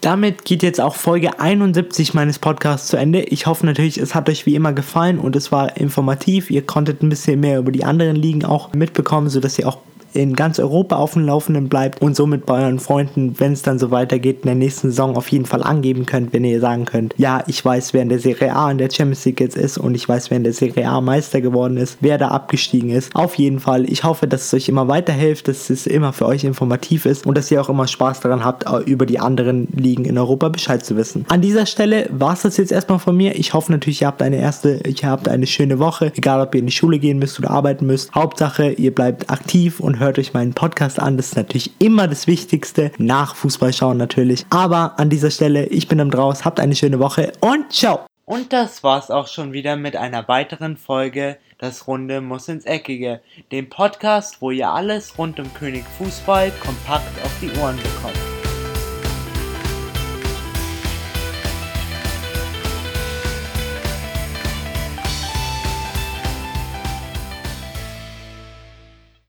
Damit 0.00 0.44
geht 0.44 0.62
jetzt 0.62 0.80
auch 0.80 0.94
Folge 0.94 1.40
71 1.40 2.14
meines 2.14 2.38
Podcasts 2.38 2.88
zu 2.88 2.96
Ende. 2.96 3.22
Ich 3.22 3.46
hoffe 3.46 3.66
natürlich, 3.66 3.98
es 3.98 4.14
hat 4.14 4.28
euch 4.28 4.46
wie 4.46 4.54
immer 4.54 4.72
gefallen 4.72 5.18
und 5.18 5.34
es 5.34 5.50
war 5.50 5.76
informativ. 5.76 6.50
Ihr 6.50 6.62
konntet 6.62 7.02
ein 7.02 7.08
bisschen 7.08 7.40
mehr 7.40 7.58
über 7.58 7.72
die 7.72 7.84
anderen 7.84 8.14
Ligen 8.14 8.44
auch 8.44 8.72
mitbekommen, 8.74 9.28
sodass 9.28 9.58
ihr 9.58 9.66
auch 9.66 9.78
in 10.14 10.34
ganz 10.34 10.58
Europa 10.58 10.96
auf 10.96 11.14
dem 11.14 11.26
Laufenden 11.26 11.68
bleibt 11.68 12.02
und 12.02 12.16
somit 12.16 12.46
bei 12.46 12.62
euren 12.62 12.78
Freunden, 12.78 13.38
wenn 13.38 13.52
es 13.52 13.62
dann 13.62 13.78
so 13.78 13.90
weitergeht, 13.90 14.38
in 14.42 14.46
der 14.46 14.54
nächsten 14.54 14.90
Saison 14.90 15.16
auf 15.16 15.28
jeden 15.28 15.46
Fall 15.46 15.62
angeben 15.62 16.06
könnt, 16.06 16.32
wenn 16.32 16.44
ihr 16.44 16.60
sagen 16.60 16.84
könnt, 16.84 17.14
ja, 17.16 17.42
ich 17.46 17.64
weiß, 17.64 17.94
wer 17.94 18.02
in 18.02 18.08
der 18.08 18.18
Serie 18.18 18.54
A 18.54 18.70
in 18.70 18.78
der 18.78 18.90
Champions 18.90 19.24
League 19.24 19.40
jetzt 19.40 19.56
ist 19.56 19.78
und 19.78 19.94
ich 19.94 20.08
weiß, 20.08 20.30
wer 20.30 20.36
in 20.36 20.44
der 20.44 20.52
Serie 20.52 20.88
A 20.88 21.00
Meister 21.00 21.40
geworden 21.40 21.76
ist, 21.76 21.98
wer 22.00 22.18
da 22.18 22.28
abgestiegen 22.28 22.90
ist. 22.90 23.14
Auf 23.14 23.34
jeden 23.36 23.60
Fall, 23.60 23.90
ich 23.90 24.04
hoffe, 24.04 24.26
dass 24.26 24.46
es 24.46 24.54
euch 24.54 24.68
immer 24.68 24.88
weiterhilft, 24.88 25.48
dass 25.48 25.70
es 25.70 25.86
immer 25.86 26.12
für 26.12 26.26
euch 26.26 26.44
informativ 26.44 27.06
ist 27.06 27.26
und 27.26 27.36
dass 27.36 27.50
ihr 27.50 27.60
auch 27.60 27.68
immer 27.68 27.86
Spaß 27.86 28.20
daran 28.20 28.44
habt, 28.44 28.64
über 28.86 29.06
die 29.06 29.18
anderen 29.18 29.68
Ligen 29.74 30.04
in 30.04 30.18
Europa 30.18 30.48
Bescheid 30.48 30.84
zu 30.84 30.96
wissen. 30.96 31.24
An 31.28 31.40
dieser 31.40 31.66
Stelle 31.66 32.08
war 32.10 32.32
es 32.32 32.42
das 32.42 32.56
jetzt 32.56 32.72
erstmal 32.72 32.98
von 32.98 33.16
mir. 33.16 33.38
Ich 33.38 33.54
hoffe 33.54 33.72
natürlich, 33.72 34.02
ihr 34.02 34.06
habt 34.06 34.22
eine 34.22 34.36
erste, 34.36 34.80
ihr 34.86 35.08
habt 35.08 35.28
eine 35.28 35.46
schöne 35.46 35.78
Woche, 35.78 36.12
egal 36.16 36.40
ob 36.40 36.54
ihr 36.54 36.60
in 36.60 36.66
die 36.66 36.72
Schule 36.72 36.98
gehen 36.98 37.18
müsst 37.18 37.38
oder 37.38 37.50
arbeiten 37.50 37.86
müsst. 37.86 38.14
Hauptsache, 38.14 38.70
ihr 38.72 38.94
bleibt 38.94 39.30
aktiv 39.30 39.80
hört 39.98 40.18
euch 40.18 40.34
meinen 40.34 40.54
Podcast 40.54 40.98
an. 41.00 41.16
Das 41.16 41.26
ist 41.26 41.36
natürlich 41.36 41.72
immer 41.78 42.08
das 42.08 42.26
Wichtigste. 42.26 42.92
Nach 42.98 43.34
Fußball 43.34 43.72
schauen 43.72 43.96
natürlich. 43.96 44.46
Aber 44.50 44.98
an 44.98 45.10
dieser 45.10 45.30
Stelle, 45.30 45.66
ich 45.66 45.88
bin 45.88 46.00
am 46.00 46.10
Draus. 46.10 46.44
Habt 46.44 46.60
eine 46.60 46.74
schöne 46.74 46.98
Woche 46.98 47.32
und 47.40 47.72
ciao. 47.72 48.00
Und 48.24 48.52
das 48.52 48.82
war's 48.84 49.10
auch 49.10 49.26
schon 49.26 49.52
wieder 49.52 49.76
mit 49.76 49.96
einer 49.96 50.28
weiteren 50.28 50.76
Folge 50.76 51.38
Das 51.56 51.86
Runde 51.86 52.20
muss 52.20 52.46
ins 52.48 52.66
Eckige, 52.66 53.20
dem 53.50 53.70
Podcast, 53.70 54.42
wo 54.42 54.50
ihr 54.50 54.68
alles 54.68 55.18
rund 55.18 55.40
um 55.40 55.52
König 55.54 55.84
Fußball 55.96 56.52
kompakt 56.60 57.24
auf 57.24 57.32
die 57.40 57.50
Ohren 57.58 57.76
bekommt. 57.76 58.37